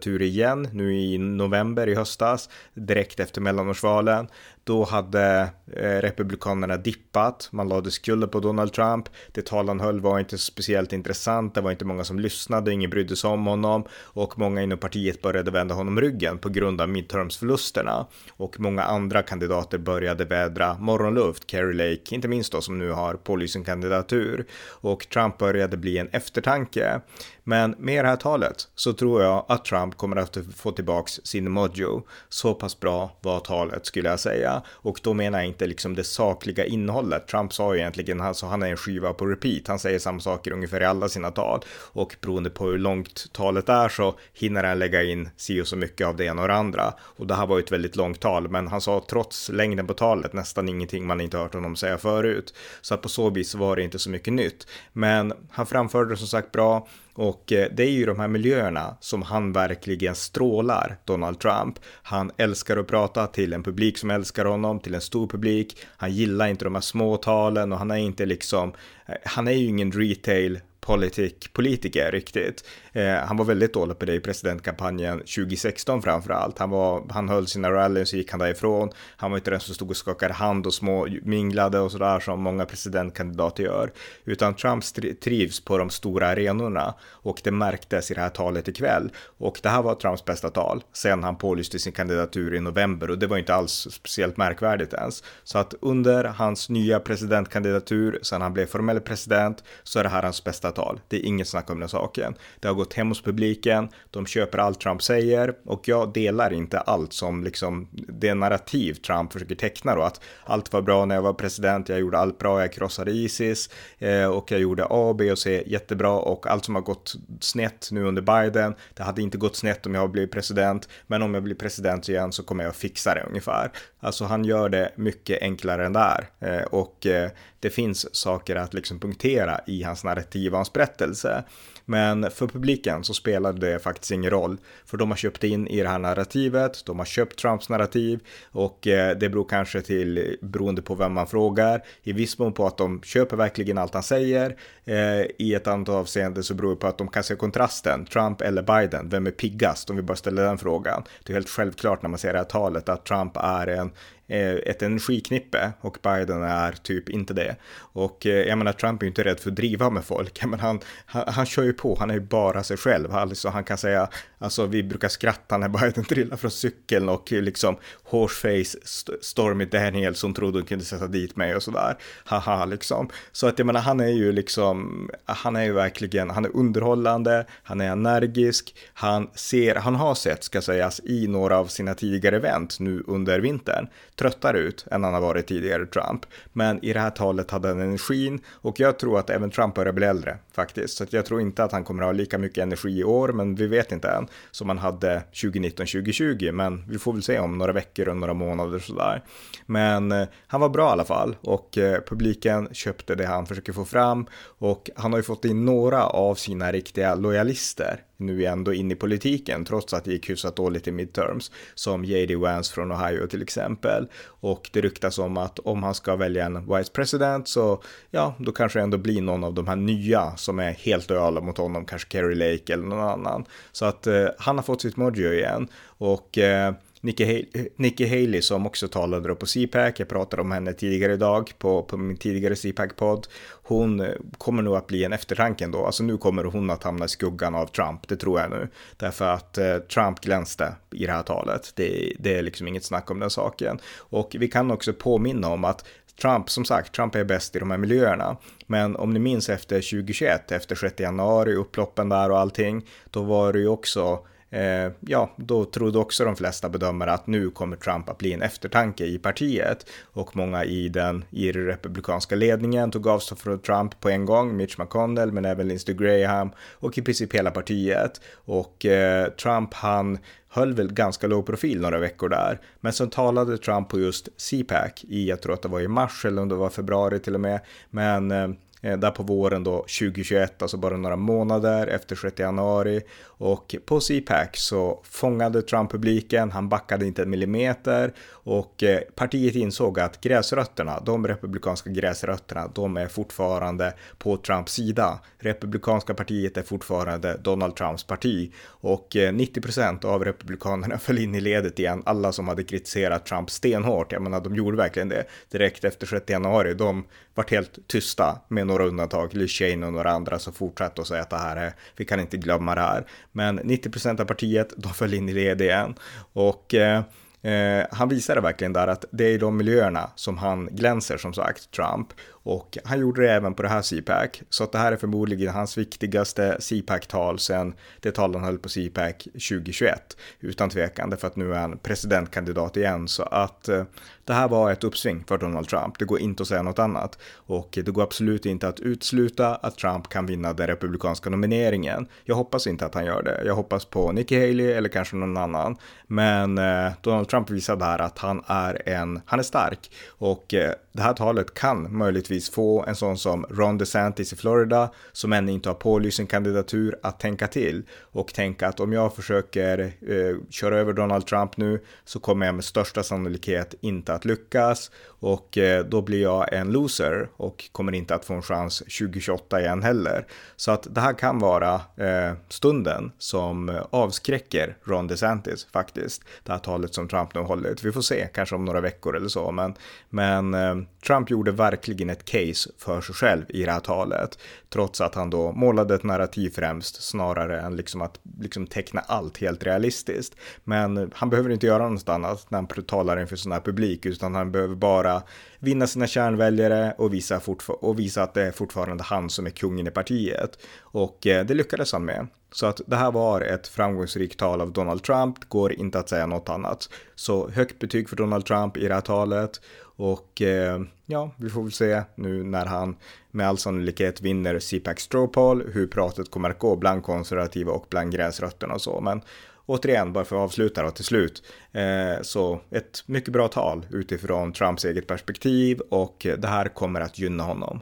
tur 0.00 0.22
igen, 0.22 0.68
nu 0.72 0.94
i 0.94 1.18
november 1.18 1.86
i 1.86 1.94
höstas, 1.94 2.48
direkt 2.74 3.20
efter 3.20 3.40
mellanårsvalen, 3.40 4.28
då 4.70 4.84
hade 4.84 5.50
eh, 5.76 5.82
republikanerna 5.82 6.76
dippat, 6.76 7.48
man 7.52 7.68
lade 7.68 7.90
skulder 7.90 8.26
på 8.26 8.40
Donald 8.40 8.72
Trump, 8.72 9.08
det 9.32 9.46
tal 9.46 9.68
han 9.68 9.80
höll 9.80 10.00
var 10.00 10.18
inte 10.18 10.38
speciellt 10.38 10.92
intressant, 10.92 11.54
det 11.54 11.60
var 11.60 11.70
inte 11.70 11.84
många 11.84 12.04
som 12.04 12.18
lyssnade, 12.18 12.72
ingen 12.72 12.90
brydde 12.90 13.16
sig 13.16 13.30
om 13.30 13.46
honom. 13.46 13.84
Och 13.92 14.38
många 14.38 14.62
inom 14.62 14.78
partiet 14.78 15.22
började 15.22 15.50
vända 15.50 15.74
honom 15.74 16.00
ryggen 16.00 16.38
på 16.38 16.48
grund 16.48 16.80
av 16.80 16.88
midtermsförlusterna. 16.88 18.06
Och 18.30 18.60
många 18.60 18.82
andra 18.82 19.22
kandidater 19.22 19.78
började 19.78 20.24
vädra 20.24 20.78
morgonluft, 20.78 21.50
Kerry 21.50 21.74
Lake, 21.74 22.14
inte 22.14 22.28
minst 22.28 22.52
då 22.52 22.60
som 22.60 22.78
nu 22.78 22.90
har 22.90 23.14
pålyst 23.14 23.66
kandidatur 23.66 24.46
och 24.80 25.08
Trump 25.08 25.38
började 25.38 25.76
bli 25.76 25.98
en 25.98 26.08
eftertanke. 26.08 27.00
Men 27.44 27.74
med 27.78 28.04
det 28.04 28.08
här 28.08 28.16
talet 28.16 28.68
så 28.74 28.92
tror 28.92 29.22
jag 29.22 29.44
att 29.48 29.64
Trump 29.64 29.96
kommer 29.96 30.16
att 30.16 30.38
få 30.56 30.72
tillbaks 30.72 31.20
sin 31.24 31.50
mojo. 31.50 32.02
Så 32.28 32.54
pass 32.54 32.80
bra 32.80 33.18
var 33.20 33.40
talet 33.40 33.86
skulle 33.86 34.08
jag 34.08 34.20
säga. 34.20 34.59
Och 34.66 35.00
då 35.02 35.14
menar 35.14 35.38
jag 35.38 35.46
inte 35.46 35.66
liksom 35.66 35.94
det 35.94 36.04
sakliga 36.04 36.64
innehållet. 36.64 37.28
Trump 37.28 37.52
sa 37.52 37.74
ju 37.74 37.80
egentligen, 37.80 38.20
alltså 38.20 38.46
han 38.46 38.62
är 38.62 38.70
en 38.70 38.76
skiva 38.76 39.12
på 39.12 39.26
repeat. 39.26 39.68
Han 39.68 39.78
säger 39.78 39.98
samma 39.98 40.20
saker 40.20 40.52
ungefär 40.52 40.80
i 40.80 40.84
alla 40.84 41.08
sina 41.08 41.30
tal. 41.30 41.60
Och 41.92 42.16
beroende 42.20 42.50
på 42.50 42.66
hur 42.66 42.78
långt 42.78 43.32
talet 43.32 43.68
är 43.68 43.88
så 43.88 44.14
hinner 44.34 44.64
han 44.64 44.78
lägga 44.78 45.02
in 45.02 45.28
si 45.36 45.62
och 45.62 45.68
så 45.68 45.76
mycket 45.76 46.06
av 46.06 46.16
det 46.16 46.24
ena 46.24 46.42
och 46.42 46.48
det 46.48 46.54
andra. 46.54 46.94
Och 47.00 47.26
det 47.26 47.34
här 47.34 47.46
var 47.46 47.56
ju 47.56 47.64
ett 47.64 47.72
väldigt 47.72 47.96
långt 47.96 48.20
tal, 48.20 48.48
men 48.48 48.68
han 48.68 48.80
sa 48.80 49.04
trots 49.10 49.48
längden 49.48 49.86
på 49.86 49.94
talet 49.94 50.32
nästan 50.32 50.68
ingenting 50.68 51.06
man 51.06 51.20
inte 51.20 51.38
hört 51.38 51.54
honom 51.54 51.76
säga 51.76 51.98
förut. 51.98 52.54
Så 52.80 52.94
att 52.94 53.02
på 53.02 53.08
så 53.08 53.30
vis 53.30 53.54
var 53.54 53.76
det 53.76 53.82
inte 53.82 53.98
så 53.98 54.10
mycket 54.10 54.32
nytt. 54.32 54.66
Men 54.92 55.32
han 55.50 55.66
framförde 55.66 56.10
det 56.10 56.16
som 56.16 56.26
sagt 56.26 56.52
bra. 56.52 56.86
Och 57.14 57.52
eh, 57.52 57.68
det 57.72 57.82
är 57.82 57.90
ju 57.90 58.06
de 58.06 58.20
här 58.20 58.28
miljöerna 58.28 58.96
som 59.00 59.22
han 59.22 59.52
verkligen 59.52 60.14
strålar, 60.14 60.96
Donald 61.04 61.40
Trump. 61.40 61.78
Han 62.02 62.30
älskar 62.36 62.76
att 62.76 62.86
prata 62.86 63.26
till 63.26 63.52
en 63.52 63.62
publik 63.62 63.98
som 63.98 64.10
älskar 64.10 64.44
honom, 64.44 64.80
till 64.80 64.94
en 64.94 65.00
stor 65.00 65.26
publik. 65.26 65.76
Han 65.96 66.12
gillar 66.12 66.48
inte 66.48 66.64
de 66.64 66.74
här 66.74 66.82
små 66.82 67.16
talen 67.16 67.72
och 67.72 67.78
han 67.78 67.90
är 67.90 67.96
inte 67.96 68.26
liksom, 68.26 68.72
eh, 69.06 69.14
han 69.24 69.48
är 69.48 69.52
ju 69.52 69.66
ingen 69.66 69.92
retail 69.92 70.60
politik, 70.80 71.52
politiker 71.52 72.12
riktigt. 72.12 72.64
Eh, 72.92 73.14
han 73.14 73.36
var 73.36 73.44
väldigt 73.44 73.74
dålig 73.74 73.98
på 73.98 74.04
det 74.04 74.14
i 74.14 74.20
presidentkampanjen 74.20 75.18
2016 75.18 76.02
framför 76.02 76.32
allt. 76.32 76.58
Han, 76.58 76.70
var, 76.70 77.06
han 77.10 77.28
höll 77.28 77.46
sina 77.46 77.70
rallyn 77.70 78.06
så 78.06 78.16
gick 78.16 78.30
han 78.30 78.40
därifrån. 78.40 78.90
Han 79.16 79.30
var 79.30 79.38
inte 79.38 79.50
den 79.50 79.60
som 79.60 79.74
stod 79.74 79.90
och 79.90 79.96
skakade 79.96 80.34
hand 80.34 80.66
och 80.66 80.74
små 80.74 81.08
minglade 81.22 81.80
och 81.80 81.92
sådär 81.92 82.20
som 82.20 82.42
många 82.42 82.64
presidentkandidater 82.64 83.64
gör. 83.64 83.92
Utan 84.24 84.54
Trump 84.54 84.84
trivs 85.22 85.64
på 85.64 85.78
de 85.78 85.90
stora 85.90 86.28
arenorna 86.28 86.94
och 87.02 87.40
det 87.44 87.50
märktes 87.50 88.10
i 88.10 88.14
det 88.14 88.20
här 88.20 88.28
talet 88.28 88.68
ikväll. 88.68 89.10
Och 89.38 89.58
det 89.62 89.68
här 89.68 89.82
var 89.82 89.94
Trumps 89.94 90.24
bästa 90.24 90.50
tal 90.50 90.82
sen 90.92 91.24
han 91.24 91.36
pålyste 91.36 91.78
sin 91.78 91.92
kandidatur 91.92 92.54
i 92.54 92.60
november 92.60 93.10
och 93.10 93.18
det 93.18 93.26
var 93.26 93.38
inte 93.38 93.54
alls 93.54 93.86
speciellt 93.90 94.36
märkvärdigt 94.36 94.92
ens. 94.92 95.24
Så 95.44 95.58
att 95.58 95.74
under 95.80 96.24
hans 96.24 96.68
nya 96.68 97.00
presidentkandidatur, 97.00 98.18
sen 98.22 98.42
han 98.42 98.52
blev 98.52 98.66
formell 98.66 99.00
president, 99.00 99.64
så 99.82 99.98
är 99.98 100.02
det 100.02 100.08
här 100.08 100.22
hans 100.22 100.44
bästa 100.44 100.69
tal. 100.70 101.00
Det 101.08 101.16
är 101.16 101.26
inget 101.26 101.48
snack 101.48 101.70
om 101.70 101.80
den 101.80 101.88
saken. 101.88 102.34
Det 102.60 102.68
har 102.68 102.74
gått 102.74 102.94
hem 102.94 103.08
hos 103.08 103.22
publiken, 103.22 103.88
de 104.10 104.26
köper 104.26 104.58
allt 104.58 104.80
Trump 104.80 105.02
säger 105.02 105.54
och 105.64 105.88
jag 105.88 106.12
delar 106.12 106.52
inte 106.52 106.80
allt 106.80 107.12
som 107.12 107.44
liksom 107.44 107.88
det 107.92 108.34
narrativ 108.34 108.94
Trump 108.94 109.32
försöker 109.32 109.54
teckna 109.54 109.94
då 109.94 110.02
att 110.02 110.20
allt 110.44 110.72
var 110.72 110.82
bra 110.82 111.04
när 111.04 111.14
jag 111.14 111.22
var 111.22 111.32
president, 111.32 111.88
jag 111.88 112.00
gjorde 112.00 112.18
allt 112.18 112.38
bra, 112.38 112.60
jag 112.60 112.72
krossade 112.72 113.10
Isis 113.10 113.70
eh, 113.98 114.26
och 114.26 114.52
jag 114.52 114.60
gjorde 114.60 114.86
A, 114.90 115.14
B 115.18 115.32
och 115.32 115.38
C 115.38 115.62
jättebra 115.66 116.12
och 116.12 116.46
allt 116.46 116.64
som 116.64 116.74
har 116.74 116.82
gått 116.82 117.14
snett 117.40 117.88
nu 117.90 118.04
under 118.04 118.22
Biden, 118.22 118.74
det 118.94 119.02
hade 119.02 119.22
inte 119.22 119.38
gått 119.38 119.56
snett 119.56 119.86
om 119.86 119.94
jag 119.94 120.10
blivit 120.10 120.32
president, 120.32 120.88
men 121.06 121.22
om 121.22 121.34
jag 121.34 121.42
blir 121.42 121.54
president 121.54 122.08
igen 122.08 122.32
så 122.32 122.42
kommer 122.42 122.64
jag 122.64 122.76
fixa 122.76 123.14
det 123.14 123.24
ungefär. 123.28 123.70
Alltså 124.00 124.24
han 124.24 124.44
gör 124.44 124.68
det 124.68 124.92
mycket 124.96 125.42
enklare 125.42 125.86
än 125.86 125.92
det 125.92 126.00
är 126.00 126.30
eh, 126.40 126.62
och 126.62 127.06
eh, 127.06 127.30
det 127.60 127.70
finns 127.70 128.14
saker 128.14 128.56
att 128.56 128.74
liksom 128.74 129.00
punktera 129.00 129.60
i 129.66 129.82
hans 129.82 130.04
narrativ 130.04 130.52
och 130.52 130.58
hans 130.58 130.72
berättelse. 130.72 131.44
Men 131.84 132.30
för 132.30 132.46
publiken 132.46 133.04
så 133.04 133.14
spelade 133.14 133.70
det 133.70 133.78
faktiskt 133.78 134.10
ingen 134.10 134.30
roll, 134.30 134.58
för 134.86 134.96
de 134.96 135.10
har 135.10 135.16
köpt 135.16 135.44
in 135.44 135.66
i 135.66 135.82
det 135.82 135.88
här 135.88 135.98
narrativet, 135.98 136.86
de 136.86 136.98
har 136.98 137.06
köpt 137.06 137.38
Trumps 137.38 137.68
narrativ 137.68 138.20
och 138.50 138.86
eh, 138.86 139.16
det 139.18 139.28
beror 139.28 139.44
kanske 139.48 139.82
till, 139.82 140.36
beroende 140.42 140.82
på 140.82 140.94
vem 140.94 141.12
man 141.12 141.26
frågar, 141.26 141.82
i 142.02 142.12
viss 142.12 142.38
mån 142.38 142.52
på 142.52 142.66
att 142.66 142.78
de 142.78 143.02
köper 143.02 143.36
verkligen 143.36 143.78
allt 143.78 143.94
han 143.94 144.02
säger. 144.02 144.56
Eh, 144.84 145.24
I 145.38 145.54
ett 145.54 145.66
annat 145.66 145.88
avseende 145.88 146.42
så 146.42 146.54
beror 146.54 146.70
det 146.70 146.76
på 146.76 146.86
att 146.86 146.98
de 146.98 147.08
kan 147.08 147.24
se 147.24 147.36
kontrasten, 147.36 148.04
Trump 148.04 148.40
eller 148.40 148.62
Biden, 148.62 149.08
vem 149.08 149.26
är 149.26 149.30
piggast? 149.30 149.90
Om 149.90 149.96
vi 149.96 150.02
bara 150.02 150.16
ställer 150.16 150.44
den 150.44 150.58
frågan. 150.58 151.02
Det 151.24 151.32
är 151.32 151.34
helt 151.34 151.48
självklart 151.48 152.02
när 152.02 152.10
man 152.10 152.18
ser 152.18 152.32
det 152.32 152.38
här 152.38 152.44
talet 152.44 152.88
att 152.88 153.04
Trump 153.04 153.36
är 153.36 153.66
en 153.66 153.90
Eh, 154.30 154.54
ett 154.66 154.82
energiknippe 154.82 155.72
och 155.80 155.98
Biden 156.02 156.42
är 156.42 156.72
typ 156.72 157.08
inte 157.08 157.34
det. 157.34 157.56
Och 157.76 158.26
eh, 158.26 158.48
jag 158.48 158.58
menar, 158.58 158.72
Trump 158.72 159.02
är 159.02 159.06
ju 159.06 159.08
inte 159.08 159.24
rädd 159.24 159.40
för 159.40 159.50
att 159.50 159.56
driva 159.56 159.90
med 159.90 160.04
folk. 160.04 160.38
Jag 160.40 160.50
menar, 160.50 160.62
han, 160.62 160.80
han, 161.06 161.24
han 161.26 161.46
kör 161.46 161.62
ju 161.62 161.72
på, 161.72 161.96
han 161.98 162.10
är 162.10 162.14
ju 162.14 162.20
bara 162.20 162.62
sig 162.62 162.76
själv. 162.76 163.14
Alltså, 163.14 163.48
han 163.48 163.64
kan 163.64 163.78
säga, 163.78 164.08
alltså 164.38 164.66
vi 164.66 164.82
brukar 164.82 165.08
skratta 165.08 165.56
när 165.58 165.68
Biden 165.80 166.04
trillar 166.04 166.36
från 166.36 166.50
cykeln 166.50 167.08
och 167.08 167.32
eh, 167.32 167.42
liksom 167.42 167.76
horseface 168.04 168.78
Stormy 169.20 169.64
Daniels 169.64 170.18
som 170.18 170.34
trodde 170.34 170.58
hon 170.58 170.66
kunde 170.66 170.84
sätta 170.84 171.06
dit 171.06 171.36
mig 171.36 171.56
och 171.56 171.62
sådär. 171.62 171.96
Haha, 172.24 172.64
liksom. 172.64 173.08
Så 173.32 173.46
att 173.46 173.58
jag 173.58 173.66
menar, 173.66 173.80
han 173.80 174.00
är 174.00 174.12
ju 174.12 174.32
liksom, 174.32 175.10
han 175.24 175.56
är 175.56 175.64
ju 175.64 175.72
verkligen, 175.72 176.30
han 176.30 176.44
är 176.44 176.56
underhållande, 176.56 177.46
han 177.62 177.80
är 177.80 177.90
energisk, 177.90 178.74
han 178.94 179.30
ser, 179.34 179.74
han 179.74 179.94
har 179.94 180.14
sett, 180.14 180.44
ska 180.44 180.62
sägas, 180.62 181.00
i 181.04 181.26
några 181.26 181.58
av 181.58 181.66
sina 181.66 181.94
tidigare 181.94 182.36
event 182.36 182.80
nu 182.80 183.02
under 183.06 183.40
vintern 183.40 183.88
tröttare 184.20 184.58
ut 184.58 184.86
än 184.90 185.04
han 185.04 185.14
har 185.14 185.20
varit 185.20 185.46
tidigare, 185.46 185.86
Trump. 185.86 186.26
Men 186.52 186.84
i 186.84 186.92
det 186.92 187.00
här 187.00 187.10
talet 187.10 187.50
hade 187.50 187.68
han 187.68 187.80
energin 187.80 188.40
och 188.50 188.80
jag 188.80 188.98
tror 188.98 189.18
att 189.18 189.30
även 189.30 189.50
Trump 189.50 189.74
börjar 189.74 189.92
bli 189.92 190.06
äldre 190.06 190.38
faktiskt. 190.52 190.96
Så 190.96 191.06
jag 191.10 191.26
tror 191.26 191.40
inte 191.40 191.64
att 191.64 191.72
han 191.72 191.84
kommer 191.84 192.02
ha 192.02 192.12
lika 192.12 192.38
mycket 192.38 192.62
energi 192.62 192.98
i 192.98 193.04
år, 193.04 193.28
men 193.28 193.54
vi 193.54 193.66
vet 193.66 193.92
inte 193.92 194.08
än, 194.08 194.28
som 194.50 194.68
han 194.68 194.78
hade 194.78 195.22
2019-2020. 195.32 196.52
Men 196.52 196.84
vi 196.88 196.98
får 196.98 197.12
väl 197.12 197.22
se 197.22 197.38
om 197.38 197.58
några 197.58 197.72
veckor 197.72 198.08
och 198.08 198.16
några 198.16 198.34
månader 198.34 198.78
sådär. 198.78 199.22
Men 199.66 200.12
eh, 200.12 200.28
han 200.46 200.60
var 200.60 200.68
bra 200.68 200.88
i 200.88 200.92
alla 200.92 201.04
fall 201.04 201.36
och 201.40 201.78
eh, 201.78 202.00
publiken 202.00 202.68
köpte 202.72 203.14
det 203.14 203.26
han 203.26 203.46
försöker 203.46 203.72
få 203.72 203.84
fram 203.84 204.26
och 204.58 204.90
han 204.96 205.12
har 205.12 205.18
ju 205.18 205.22
fått 205.22 205.44
in 205.44 205.64
några 205.64 206.04
av 206.04 206.34
sina 206.34 206.72
riktiga 206.72 207.14
lojalister 207.14 208.00
nu 208.20 208.44
är 208.44 208.50
ändå 208.50 208.74
in 208.74 208.90
i 208.90 208.94
politiken 208.94 209.64
trots 209.64 209.94
att 209.94 210.04
det 210.04 210.12
gick 210.12 210.30
hyfsat 210.30 210.56
dåligt 210.56 210.88
i 210.88 210.92
midterms 210.92 211.50
som 211.74 212.04
J.D. 212.04 212.36
Vance 212.36 212.74
från 212.74 212.92
Ohio 212.92 213.26
till 213.26 213.42
exempel 213.42 214.08
och 214.26 214.70
det 214.72 214.80
ryktas 214.80 215.18
om 215.18 215.36
att 215.36 215.58
om 215.58 215.82
han 215.82 215.94
ska 215.94 216.16
välja 216.16 216.46
en 216.46 216.76
vice 216.76 216.92
president 216.92 217.48
så 217.48 217.82
ja, 218.10 218.34
då 218.38 218.52
kanske 218.52 218.78
det 218.78 218.82
ändå 218.82 218.98
blir 218.98 219.22
någon 219.22 219.44
av 219.44 219.54
de 219.54 219.68
här 219.68 219.76
nya 219.76 220.36
som 220.36 220.58
är 220.58 220.72
helt 220.72 221.10
lojala 221.10 221.40
mot 221.40 221.58
honom, 221.58 221.84
kanske 221.84 222.10
Kerry 222.10 222.34
Lake 222.34 222.72
eller 222.72 222.84
någon 222.84 223.08
annan. 223.08 223.44
Så 223.72 223.84
att 223.84 224.06
eh, 224.06 224.26
han 224.38 224.56
har 224.56 224.62
fått 224.62 224.82
sitt 224.82 224.96
mojo 224.96 225.32
igen 225.32 225.68
och 225.84 226.38
eh, 226.38 226.74
Nikki, 227.02 228.06
Haley 228.06 228.42
som 228.42 228.66
också 228.66 228.88
talade 228.88 229.28
då 229.28 229.34
på 229.34 229.46
CPAC, 229.46 229.94
jag 229.96 230.08
pratade 230.08 230.42
om 230.42 230.52
henne 230.52 230.72
tidigare 230.72 231.12
idag 231.12 231.52
på, 231.58 231.82
på 231.82 231.96
min 231.96 232.16
tidigare 232.16 232.54
CPAC-podd. 232.54 233.26
Hon 233.62 234.00
eh, 234.00 234.08
kommer 234.38 234.62
nog 234.62 234.76
att 234.76 234.86
bli 234.86 235.04
en 235.04 235.12
eftertanke 235.12 235.64
ändå, 235.64 235.86
alltså 235.86 236.02
nu 236.02 236.16
kommer 236.16 236.44
hon 236.44 236.70
att 236.70 236.82
hamna 236.82 237.04
i 237.04 237.08
skuggan 237.08 237.54
av 237.54 237.66
Trump, 237.66 238.08
det 238.08 238.16
tror 238.16 238.40
jag 238.40 238.50
nu. 238.50 238.68
Därför 238.96 239.28
att 239.28 239.58
eh, 239.58 239.76
Trump 239.76 240.20
glänste 240.20 240.74
i 240.90 241.06
det 241.06 241.12
här 241.12 241.22
talet, 241.22 241.72
det, 241.74 242.12
det 242.18 242.38
är 242.38 242.42
liksom 242.42 242.68
inget 242.68 242.84
snack 242.84 243.10
om 243.10 243.20
den 243.20 243.30
saken. 243.30 243.78
Och 243.96 244.36
vi 244.38 244.48
kan 244.48 244.70
också 244.70 244.92
påminna 244.92 245.48
om 245.48 245.64
att 245.64 245.84
Trump, 246.20 246.50
som 246.50 246.64
sagt, 246.64 246.94
Trump 246.94 247.14
är 247.14 247.24
bäst 247.24 247.56
i 247.56 247.58
de 247.58 247.70
här 247.70 247.78
miljöerna. 247.78 248.36
Men 248.66 248.96
om 248.96 249.10
ni 249.10 249.18
minns 249.18 249.48
efter 249.48 249.76
2021, 249.76 250.52
efter 250.52 250.74
6 250.74 251.00
januari, 251.00 251.54
upploppen 251.54 252.08
där 252.08 252.30
och 252.30 252.38
allting, 252.38 252.86
då 253.10 253.22
var 253.22 253.52
det 253.52 253.58
ju 253.58 253.68
också 253.68 254.26
eh, 254.50 254.92
ja, 255.00 255.30
då 255.36 255.64
trodde 255.64 255.98
också 255.98 256.24
de 256.24 256.36
flesta 256.36 256.68
bedömare 256.68 257.12
att 257.12 257.26
nu 257.26 257.50
kommer 257.50 257.76
Trump 257.76 258.08
att 258.08 258.18
bli 258.18 258.32
en 258.32 258.42
eftertanke 258.42 259.04
i 259.04 259.18
partiet 259.18 259.86
och 260.12 260.36
många 260.36 260.64
i 260.64 260.88
den 260.88 261.24
i 261.30 261.52
den 261.52 261.66
republikanska 261.66 262.36
ledningen 262.36 262.90
tog 262.90 263.06
avstånd 263.06 263.38
från 263.38 263.58
Trump 263.58 264.00
på 264.00 264.08
en 264.08 264.24
gång, 264.24 264.56
Mitch 264.56 264.78
McConnell, 264.78 265.32
men 265.32 265.44
även 265.44 265.68
Lindsey 265.68 265.94
Graham 265.94 266.50
och 266.72 266.98
i 266.98 267.02
princip 267.02 267.34
hela 267.34 267.50
partiet. 267.50 268.20
Och 268.34 268.86
eh, 268.86 269.30
Trump 269.30 269.74
han 269.74 270.18
höll 270.48 270.74
väl 270.74 270.92
ganska 270.92 271.26
låg 271.26 271.46
profil 271.46 271.80
några 271.80 271.98
veckor 271.98 272.28
där. 272.28 272.60
Men 272.80 272.92
sen 272.92 273.10
talade 273.10 273.58
Trump 273.58 273.88
på 273.88 273.98
just 273.98 274.28
CPAC 274.36 275.04
i, 275.08 275.28
jag 275.28 275.42
tror 275.42 275.54
att 275.54 275.62
det 275.62 275.68
var 275.68 275.80
i 275.80 275.88
mars 275.88 276.24
eller 276.24 276.42
om 276.42 276.48
det 276.48 276.54
var 276.54 276.70
februari 276.70 277.18
till 277.18 277.34
och 277.34 277.40
med. 277.40 277.60
Men 277.90 278.30
eh, 278.30 278.48
Eh, 278.82 278.98
där 278.98 279.10
på 279.10 279.22
våren 279.22 279.64
då 279.64 279.76
2021, 279.76 280.62
alltså 280.62 280.76
bara 280.76 280.96
några 280.96 281.16
månader 281.16 281.86
efter 281.86 282.16
6 282.16 282.38
januari. 282.38 283.00
Och 283.22 283.76
på 283.86 284.00
CPAC 284.00 284.48
så 284.52 285.00
fångade 285.04 285.62
Trump 285.62 285.90
publiken, 285.90 286.50
han 286.50 286.68
backade 286.68 287.06
inte 287.06 287.22
en 287.22 287.30
millimeter 287.30 288.12
och 288.30 288.82
eh, 288.82 289.00
partiet 289.14 289.54
insåg 289.54 290.00
att 290.00 290.20
gräsrötterna, 290.20 291.00
de 291.00 291.26
republikanska 291.26 291.90
gräsrötterna, 291.90 292.70
de 292.74 292.96
är 292.96 293.08
fortfarande 293.08 293.94
på 294.18 294.36
Trumps 294.36 294.72
sida. 294.72 295.20
Republikanska 295.38 296.14
partiet 296.14 296.56
är 296.56 296.62
fortfarande 296.62 297.36
Donald 297.42 297.76
Trumps 297.76 298.04
parti 298.04 298.52
och 298.66 299.16
eh, 299.16 299.32
90% 299.32 300.04
av 300.04 300.24
republikanerna 300.24 300.98
föll 300.98 301.18
in 301.18 301.34
i 301.34 301.40
ledet 301.40 301.78
igen. 301.78 302.02
Alla 302.06 302.32
som 302.32 302.48
hade 302.48 302.64
kritiserat 302.64 303.26
Trump 303.26 303.50
stenhårt, 303.50 304.12
jag 304.12 304.22
menar 304.22 304.40
de 304.40 304.54
gjorde 304.54 304.76
verkligen 304.76 305.08
det 305.08 305.24
direkt 305.50 305.84
efter 305.84 306.06
6 306.06 306.30
januari. 306.30 306.74
De 306.74 307.04
vart 307.34 307.50
helt 307.50 307.88
tysta 307.88 308.38
med 308.48 308.66
några 308.70 308.86
undantag, 308.86 309.34
Liz 309.34 309.60
och 309.60 309.78
några 309.78 310.10
andra 310.10 310.38
som 310.38 310.52
fortsatte 310.52 311.00
att 311.00 311.06
säga 311.06 311.22
att 311.22 311.30
det 311.30 311.36
här 311.36 311.56
är, 311.56 311.72
vi 311.96 312.04
kan 312.04 312.20
inte 312.20 312.36
glömma 312.36 312.74
det 312.74 312.80
här. 312.80 313.06
Men 313.32 313.60
90% 313.60 314.20
av 314.20 314.24
partiet, 314.24 314.72
de 314.76 314.94
föll 314.94 315.14
in 315.14 315.28
i 315.28 315.32
led 315.32 315.60
igen. 315.60 315.94
Och 316.32 316.74
eh, 316.74 317.02
Eh, 317.42 317.86
han 317.90 318.08
visade 318.08 318.40
verkligen 318.40 318.72
där 318.72 318.86
att 318.86 319.04
det 319.10 319.24
är 319.24 319.30
i 319.30 319.38
de 319.38 319.56
miljöerna 319.56 320.10
som 320.14 320.38
han 320.38 320.66
glänser 320.66 321.16
som 321.16 321.32
sagt, 321.32 321.70
Trump. 321.70 322.08
Och 322.42 322.78
han 322.84 323.00
gjorde 323.00 323.22
det 323.22 323.32
även 323.32 323.54
på 323.54 323.62
det 323.62 323.68
här 323.68 323.82
CPAC. 323.82 324.30
Så 324.50 324.64
att 324.64 324.72
det 324.72 324.78
här 324.78 324.92
är 324.92 324.96
förmodligen 324.96 325.54
hans 325.54 325.78
viktigaste 325.78 326.56
CPAC-tal 326.60 327.38
sen 327.38 327.74
det 328.00 328.12
tal 328.12 328.34
han 328.34 328.44
höll 328.44 328.58
på 328.58 328.68
CPAC 328.68 329.14
2021. 329.32 330.16
Utan 330.40 330.70
tvekan, 330.70 331.16
för 331.16 331.26
att 331.26 331.36
nu 331.36 331.54
är 331.54 331.58
han 331.58 331.78
presidentkandidat 331.78 332.76
igen. 332.76 333.08
Så 333.08 333.22
att 333.22 333.68
eh, 333.68 333.84
det 334.24 334.32
här 334.32 334.48
var 334.48 334.70
ett 334.70 334.84
uppsving 334.84 335.24
för 335.28 335.38
Donald 335.38 335.68
Trump. 335.68 335.98
Det 335.98 336.04
går 336.04 336.20
inte 336.20 336.42
att 336.42 336.48
säga 336.48 336.62
något 336.62 336.78
annat. 336.78 337.18
Och 337.34 337.68
det 337.72 337.90
går 337.90 338.02
absolut 338.02 338.46
inte 338.46 338.68
att 338.68 338.80
utesluta 338.80 339.54
att 339.54 339.78
Trump 339.78 340.08
kan 340.08 340.26
vinna 340.26 340.52
den 340.52 340.66
republikanska 340.66 341.30
nomineringen. 341.30 342.06
Jag 342.24 342.34
hoppas 342.34 342.66
inte 342.66 342.86
att 342.86 342.94
han 342.94 343.04
gör 343.04 343.22
det. 343.22 343.42
Jag 343.44 343.54
hoppas 343.54 343.84
på 343.84 344.12
Nikki 344.12 344.40
Haley 344.40 344.72
eller 344.72 344.88
kanske 344.88 345.16
någon 345.16 345.36
annan. 345.36 345.76
Men 346.06 346.58
eh, 346.58 346.92
Donald 347.00 347.28
Trump 347.30 347.50
visade 347.50 347.84
här 347.84 347.98
att 347.98 348.18
han 348.18 348.44
är 348.46 348.88
en, 348.88 349.20
han 349.24 349.38
är 349.38 349.42
stark. 349.42 349.90
Och 350.08 350.54
eh, 350.54 350.74
det 350.92 351.02
här 351.02 351.12
talet 351.12 351.54
kan 351.54 351.96
möjligtvis 351.96 352.50
få 352.50 352.84
en 352.84 352.94
sån 352.94 353.18
som 353.18 353.46
Ron 353.50 353.78
DeSantis 353.78 354.32
i 354.32 354.36
Florida, 354.36 354.90
som 355.12 355.32
ännu 355.32 355.52
inte 355.52 355.68
har 355.68 355.74
pålyst 355.74 356.16
sin 356.16 356.26
kandidatur, 356.26 356.98
att 357.02 357.20
tänka 357.20 357.46
till 357.46 357.82
och 358.12 358.34
tänka 358.34 358.68
att 358.68 358.80
om 358.80 358.92
jag 358.92 359.14
försöker 359.14 359.78
eh, 359.78 360.36
köra 360.50 360.78
över 360.78 360.92
Donald 360.92 361.26
Trump 361.26 361.56
nu 361.56 361.80
så 362.04 362.20
kommer 362.20 362.46
jag 362.46 362.54
med 362.54 362.64
största 362.64 363.02
sannolikhet 363.02 363.74
inte 363.80 364.14
att 364.14 364.24
lyckas 364.24 364.90
och 365.06 365.58
eh, 365.58 365.84
då 365.84 366.02
blir 366.02 366.22
jag 366.22 366.52
en 366.52 366.72
loser 366.72 367.28
och 367.36 367.68
kommer 367.72 367.92
inte 367.92 368.14
att 368.14 368.24
få 368.24 368.34
en 368.34 368.42
chans 368.42 368.78
2028 368.78 369.60
igen 369.60 369.82
heller. 369.82 370.26
Så 370.56 370.70
att 370.70 370.86
det 370.94 371.00
här 371.00 371.12
kan 371.12 371.38
vara 371.38 371.74
eh, 371.74 372.32
stunden 372.48 373.12
som 373.18 373.80
avskräcker 373.90 374.76
Ron 374.84 375.06
DeSantis 375.06 375.66
faktiskt. 375.72 376.22
Det 376.44 376.52
här 376.52 376.58
talet 376.58 376.94
som 376.94 377.08
Trump 377.08 377.34
nu 377.34 377.40
hållit. 377.40 377.84
Vi 377.84 377.92
får 377.92 378.00
se, 378.00 378.28
kanske 378.34 378.54
om 378.54 378.64
några 378.64 378.80
veckor 378.80 379.16
eller 379.16 379.28
så, 379.28 379.50
men, 379.50 379.74
men 380.08 380.54
eh, 380.54 380.79
Trump 381.06 381.30
gjorde 381.30 381.52
verkligen 381.52 382.10
ett 382.10 382.24
case 382.24 382.70
för 382.78 383.00
sig 383.00 383.14
själv 383.14 383.44
i 383.48 383.64
det 383.64 383.72
här 383.72 383.80
talet, 383.80 384.38
trots 384.68 385.00
att 385.00 385.14
han 385.14 385.30
då 385.30 385.52
målade 385.52 385.94
ett 385.94 386.02
narrativ 386.02 386.50
främst 386.50 387.02
snarare 387.02 387.60
än 387.60 387.76
liksom 387.76 388.02
att 388.02 388.20
liksom 388.40 388.66
teckna 388.66 389.00
allt 389.00 389.38
helt 389.38 389.64
realistiskt. 389.64 390.36
Men 390.64 391.12
han 391.14 391.30
behöver 391.30 391.50
inte 391.50 391.66
göra 391.66 391.88
något 391.88 392.08
annat 392.08 392.50
när 392.50 392.58
han 392.58 392.66
talar 392.66 393.20
inför 393.20 393.36
sån 393.36 393.52
här 393.52 393.60
publik, 393.60 394.06
utan 394.06 394.34
han 394.34 394.52
behöver 394.52 394.74
bara 394.74 395.22
vinna 395.58 395.86
sina 395.86 396.06
kärnväljare 396.06 396.94
och 396.98 397.14
visa, 397.14 397.40
och 397.66 397.98
visa 397.98 398.22
att 398.22 398.34
det 398.34 398.42
är 398.42 398.52
fortfarande 398.52 399.04
han 399.04 399.30
som 399.30 399.46
är 399.46 399.50
kungen 399.50 399.86
i 399.86 399.90
partiet. 399.90 400.58
Och 400.80 401.26
eh, 401.26 401.46
det 401.46 401.54
lyckades 401.54 401.92
han 401.92 402.04
med. 402.04 402.26
Så 402.52 402.66
att 402.66 402.80
det 402.86 402.96
här 402.96 403.12
var 403.12 403.40
ett 403.40 403.68
framgångsrikt 403.68 404.38
tal 404.38 404.60
av 404.60 404.72
Donald 404.72 405.02
Trump, 405.02 405.48
går 405.48 405.72
inte 405.72 405.98
att 405.98 406.08
säga 406.08 406.26
något 406.26 406.48
annat. 406.48 406.88
Så 407.14 407.50
högt 407.50 407.78
betyg 407.78 408.08
för 408.08 408.16
Donald 408.16 408.46
Trump 408.46 408.76
i 408.76 408.88
det 408.88 408.94
här 408.94 409.00
talet 409.00 409.60
och 410.00 410.42
eh, 410.42 410.80
ja, 411.06 411.30
vi 411.36 411.50
får 411.50 411.62
väl 411.62 411.72
se 411.72 412.02
nu 412.14 412.42
när 412.42 412.66
han 412.66 412.96
med 413.30 413.48
all 413.48 413.58
sannolikhet 413.58 414.20
vinner 414.20 414.58
CPAC 414.58 414.98
Stropol 415.00 415.70
hur 415.72 415.86
pratet 415.86 416.30
kommer 416.30 416.50
att 416.50 416.58
gå 416.58 416.76
bland 416.76 417.02
konservativa 417.02 417.72
och 417.72 417.86
bland 417.90 418.12
gräsrötterna 418.12 418.74
och 418.74 418.80
så. 418.80 419.00
Men 419.00 419.22
återigen, 419.66 420.12
bara 420.12 420.24
för 420.24 420.36
att 420.36 420.42
avsluta 420.42 420.82
då 420.82 420.90
till 420.90 421.04
slut, 421.04 421.42
eh, 421.72 422.22
så 422.22 422.60
ett 422.70 423.02
mycket 423.06 423.32
bra 423.32 423.48
tal 423.48 423.86
utifrån 423.90 424.52
Trumps 424.52 424.84
eget 424.84 425.06
perspektiv 425.06 425.80
och 425.80 426.26
det 426.38 426.48
här 426.48 426.68
kommer 426.68 427.00
att 427.00 427.18
gynna 427.18 427.44
honom. 427.44 427.80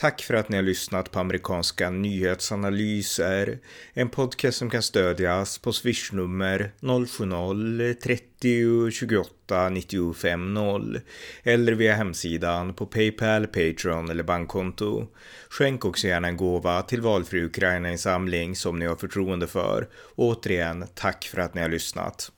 Tack 0.00 0.22
för 0.22 0.34
att 0.34 0.48
ni 0.48 0.56
har 0.56 0.62
lyssnat 0.62 1.10
på 1.10 1.20
amerikanska 1.20 1.90
nyhetsanalyser. 1.90 3.58
En 3.92 4.08
podcast 4.08 4.58
som 4.58 4.70
kan 4.70 4.82
stödjas 4.82 5.58
på 5.58 5.72
swishnummer 5.72 6.72
070-30 6.80 8.90
28 8.90 9.68
95 9.68 10.54
0 10.54 11.00
eller 11.42 11.72
via 11.72 11.94
hemsidan 11.94 12.74
på 12.74 12.86
Paypal, 12.86 13.46
Patreon 13.46 14.10
eller 14.10 14.22
bankkonto. 14.22 15.06
Skänk 15.48 15.84
också 15.84 16.06
gärna 16.06 16.28
en 16.28 16.36
gåva 16.36 16.82
till 16.82 17.00
valfri 17.00 17.44
Ukraina-insamling 17.44 18.56
som 18.56 18.78
ni 18.78 18.86
har 18.86 18.96
förtroende 18.96 19.46
för. 19.46 19.88
Återigen, 20.14 20.84
tack 20.94 21.24
för 21.24 21.40
att 21.40 21.54
ni 21.54 21.60
har 21.60 21.68
lyssnat. 21.68 22.32